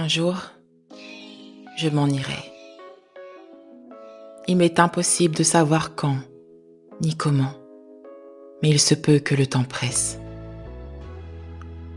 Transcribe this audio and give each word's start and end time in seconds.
Un 0.00 0.06
jour, 0.06 0.36
je 1.76 1.88
m'en 1.88 2.06
irai. 2.06 2.38
Il 4.46 4.56
m'est 4.56 4.78
impossible 4.78 5.34
de 5.34 5.42
savoir 5.42 5.96
quand, 5.96 6.18
ni 7.00 7.16
comment, 7.16 7.52
mais 8.62 8.70
il 8.70 8.78
se 8.78 8.94
peut 8.94 9.18
que 9.18 9.34
le 9.34 9.48
temps 9.48 9.64
presse. 9.64 10.20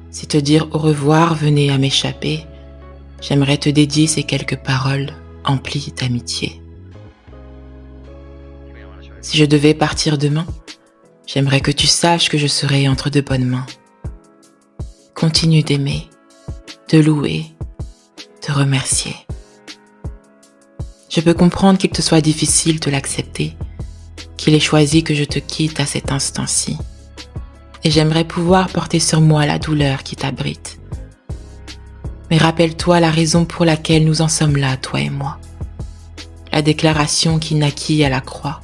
Si 0.10 0.26
te 0.26 0.38
dire 0.38 0.68
au 0.72 0.80
revoir 0.80 1.36
venait 1.36 1.70
à 1.70 1.78
m'échapper, 1.78 2.48
j'aimerais 3.22 3.60
te 3.60 3.70
dédier 3.70 4.08
ces 4.08 4.24
quelques 4.24 4.58
paroles 4.58 5.12
emplies 5.46 5.94
d'amitié. 5.96 6.60
Si 9.22 9.38
je 9.38 9.46
devais 9.46 9.76
partir 9.76 10.18
demain, 10.18 10.48
j'aimerais 11.28 11.62
que 11.62 11.70
tu 11.70 11.86
saches 11.86 12.30
que 12.30 12.40
je 12.40 12.48
serai 12.48 12.88
entre 12.88 13.12
de 13.12 13.22
bonnes 13.22 13.46
mains. 13.46 13.68
Continue 15.14 15.62
d'aimer, 15.62 16.10
de 16.90 16.98
louer, 16.98 17.46
de 18.48 18.54
remercier. 18.54 19.16
Je 21.10 21.22
peux 21.22 21.34
comprendre 21.34 21.78
qu'il 21.78 21.90
te 21.90 22.02
soit 22.02 22.22
difficile 22.22 22.80
de 22.80 22.90
l'accepter, 22.90 23.56
qu'il 24.38 24.56
ait 24.56 24.60
choisi 24.60 25.04
que 25.04 25.14
je 25.14 25.24
te 25.24 25.40
quitte 25.40 25.80
à 25.80 25.86
cet 25.86 26.12
instant-ci. 26.12 26.78
Et 27.84 27.92
j'aimerais 27.92 28.24
pouvoir 28.24 28.70
porter 28.70 29.00
sur 29.00 29.22
moi 29.22 29.46
la 29.46 29.60
douleur 29.60 30.04
qui 30.04 30.16
t'abrite. 30.16 30.80
Mais 32.30 32.38
rappelle-toi 32.38 33.00
la 33.00 33.12
raison 33.12 33.44
pour 33.46 33.66
laquelle 33.66 34.06
nous 34.06 34.22
en 34.22 34.30
sommes 34.30 34.56
là, 34.56 34.78
toi 34.78 35.02
et 35.02 35.10
moi. 35.10 35.38
La 36.54 36.62
déclaration 36.62 37.40
qui 37.40 37.56
naquit 37.56 38.04
à 38.04 38.10
la 38.10 38.22
croix, 38.22 38.62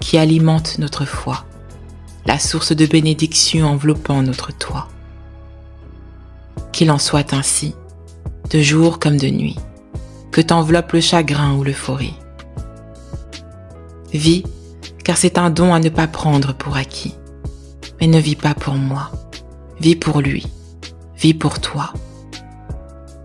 qui 0.00 0.16
alimente 0.16 0.78
notre 0.78 1.04
foi, 1.04 1.44
la 2.24 2.38
source 2.38 2.72
de 2.72 2.86
bénédiction 2.86 3.66
enveloppant 3.66 4.22
notre 4.22 4.56
toit. 4.56 4.88
Qu'il 6.72 6.90
en 6.90 6.98
soit 6.98 7.32
ainsi, 7.32 7.74
de 8.50 8.60
jour 8.60 8.98
comme 8.98 9.16
de 9.16 9.28
nuit, 9.28 9.56
que 10.30 10.40
t'enveloppe 10.40 10.92
le 10.92 11.00
chagrin 11.00 11.54
ou 11.54 11.64
l'euphorie. 11.64 12.14
Vis, 14.12 14.44
car 15.04 15.16
c'est 15.16 15.38
un 15.38 15.50
don 15.50 15.74
à 15.74 15.80
ne 15.80 15.88
pas 15.88 16.06
prendre 16.06 16.54
pour 16.54 16.76
acquis. 16.76 17.14
Mais 18.00 18.06
ne 18.06 18.18
vis 18.18 18.36
pas 18.36 18.54
pour 18.54 18.74
moi, 18.74 19.10
vis 19.80 19.96
pour 19.96 20.20
lui, 20.20 20.46
vis 21.16 21.34
pour 21.34 21.60
toi. 21.60 21.92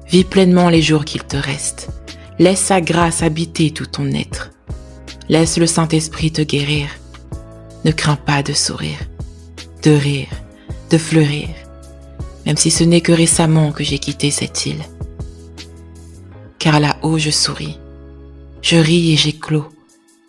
Vis 0.08 0.24
pleinement 0.24 0.70
les 0.70 0.82
jours 0.82 1.06
qu'il 1.06 1.24
te 1.24 1.38
reste. 1.38 1.90
Laisse 2.40 2.60
sa 2.60 2.82
grâce 2.82 3.22
habiter 3.22 3.72
tout 3.72 3.86
ton 3.86 4.08
être. 4.12 4.52
Laisse 5.30 5.58
le 5.58 5.68
Saint-Esprit 5.68 6.32
te 6.32 6.42
guérir. 6.42 6.88
Ne 7.86 7.92
crains 7.92 8.16
pas 8.16 8.44
de 8.44 8.54
sourire, 8.54 9.00
de 9.84 9.92
rire, 9.92 10.30
de 10.90 10.98
fleurir, 10.98 11.50
même 12.46 12.58
si 12.58 12.72
ce 12.72 12.84
n'est 12.84 13.02
que 13.02 13.12
récemment 13.12 13.72
que 13.72 13.84
j'ai 13.84 14.00
quitté 14.00 14.32
cette 14.32 14.66
île 14.66 14.84
car 16.62 16.80
là-haut 16.80 17.18
je 17.18 17.32
souris, 17.32 17.80
je 18.62 18.76
ris 18.76 19.14
et 19.14 19.18
j'éclose 19.18 19.66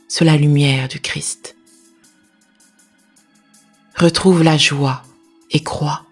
sous 0.09 0.25
la 0.25 0.39
lumière 0.39 0.89
du 0.89 0.99
Christ. 0.99 1.57
Retrouve 3.99 4.43
la 4.43 4.57
joie 4.57 5.03
et 5.51 5.61
crois. 5.61 6.07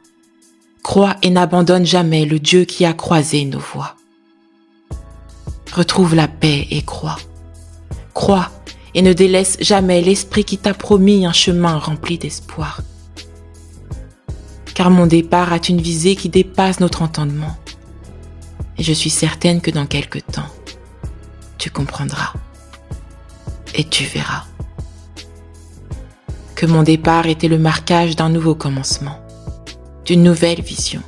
Crois 0.82 1.16
et 1.22 1.30
n'abandonne 1.30 1.86
jamais 1.86 2.26
le 2.26 2.38
Dieu 2.38 2.66
qui 2.66 2.84
a 2.84 2.92
croisé 2.92 3.46
nos 3.46 3.60
voies. 3.60 3.96
Retrouve 5.72 6.14
la 6.14 6.28
paix 6.28 6.66
et 6.70 6.82
crois. 6.82 7.16
Crois 8.12 8.50
et 8.92 9.00
ne 9.00 9.14
délaisse 9.14 9.56
jamais 9.60 10.02
l'Esprit 10.02 10.44
qui 10.44 10.58
t'a 10.58 10.74
promis 10.74 11.24
un 11.24 11.32
chemin 11.32 11.78
rempli 11.78 12.18
d'espoir. 12.18 12.82
Car 14.74 14.90
mon 14.90 15.06
départ 15.06 15.54
a 15.54 15.60
une 15.66 15.80
visée 15.80 16.14
qui 16.14 16.28
dépasse 16.28 16.78
notre 16.78 17.00
entendement 17.00 17.56
et 18.80 18.82
je 18.82 18.94
suis 18.94 19.10
certaine 19.10 19.60
que 19.60 19.70
dans 19.70 19.84
quelque 19.84 20.18
temps, 20.18 20.48
tu 21.58 21.68
comprendras 21.68 22.32
et 23.74 23.84
tu 23.84 24.04
verras 24.04 24.44
que 26.54 26.64
mon 26.64 26.82
départ 26.82 27.26
était 27.26 27.48
le 27.48 27.58
marquage 27.58 28.16
d'un 28.16 28.30
nouveau 28.30 28.54
commencement, 28.54 29.20
d'une 30.06 30.22
nouvelle 30.22 30.62
vision, 30.62 31.02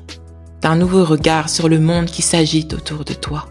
d'un 0.60 0.76
nouveau 0.76 1.02
regard 1.06 1.48
sur 1.48 1.70
le 1.70 1.80
monde 1.80 2.06
qui 2.06 2.20
s'agite 2.20 2.74
autour 2.74 3.06
de 3.06 3.14
toi. 3.14 3.48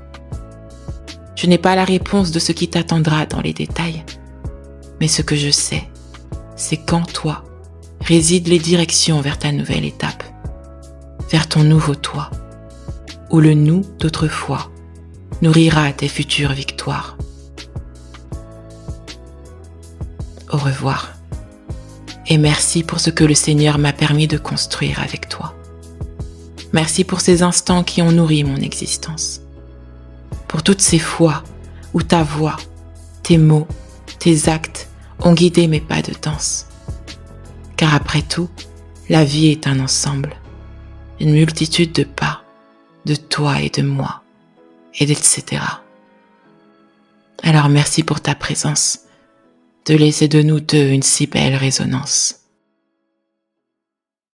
Je 1.36 1.48
n'ai 1.48 1.58
pas 1.58 1.76
la 1.76 1.84
réponse 1.84 2.30
de 2.30 2.38
ce 2.38 2.52
qui 2.52 2.68
t'attendra 2.68 3.26
dans 3.26 3.42
les 3.42 3.54
détails, 3.54 4.06
mais 5.00 5.08
ce 5.08 5.24
que 5.24 5.36
je 5.36 5.50
sais, 5.50 5.90
c'est 6.56 6.78
qu'en 6.78 7.02
toi 7.02 7.44
résident 8.02 8.50
les 8.50 8.60
directions 8.60 9.20
vers 9.20 9.40
ta 9.40 9.52
nouvelle 9.52 9.86
étape, 9.86 10.24
vers 11.32 11.50
ton 11.50 11.64
nouveau 11.64 11.96
toi 11.96 12.30
où 13.32 13.40
le 13.40 13.54
nous 13.54 13.82
d'autrefois 14.00 14.72
nourrira 15.42 15.92
tes 15.94 16.08
futures 16.08 16.54
victoires. 16.54 17.18
Au 20.52 20.58
revoir 20.58 21.14
et 22.32 22.38
merci 22.38 22.84
pour 22.84 23.02
ce 23.02 23.10
que 23.10 23.26
le 23.26 23.34
Seigneur 23.34 23.78
m'a 23.78 23.92
permis 23.92 24.26
de 24.26 24.38
construire 24.38 25.02
avec 25.02 25.28
toi. 25.28 25.54
Merci 26.72 27.04
pour 27.04 27.20
ces 27.20 27.44
instants 27.44 27.84
qui 27.84 28.02
ont 28.02 28.14
nourri 28.14 28.46
mon 28.46 28.56
existence. 28.56 29.42
Pour 30.48 30.64
toutes 30.64 30.80
ces 30.80 30.98
fois 30.98 31.44
où 31.94 32.02
ta 32.02 32.24
voix, 32.24 32.56
tes 33.22 33.38
mots, 33.38 33.68
tes 34.20 34.48
actes 34.48 34.88
ont 35.20 35.34
guidé 35.34 35.68
mes 35.68 35.82
pas 35.82 36.02
de 36.02 36.14
danse. 36.22 36.68
Car 37.76 37.94
après 37.94 38.22
tout, 38.22 38.50
la 39.10 39.26
vie 39.26 39.48
est 39.48 39.68
un 39.68 39.82
ensemble, 39.82 40.34
une 41.20 41.34
multitude 41.34 41.92
de 41.92 42.06
pas 42.06 42.31
de 43.06 43.16
toi 43.16 43.62
et 43.62 43.70
de 43.70 43.82
moi, 43.82 44.22
et 45.00 45.10
etc. 45.12 45.62
Alors 47.44 47.70
merci 47.70 48.04
pour 48.04 48.22
ta 48.22 48.36
présence, 48.36 49.00
de 49.86 49.96
laisser 49.96 50.28
de 50.28 50.42
nous 50.42 50.60
deux 50.60 50.90
une 50.90 51.04
si 51.04 51.28
belle 51.28 51.56
résonance. 51.56 52.41